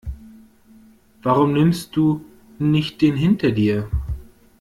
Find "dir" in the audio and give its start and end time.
3.51-3.87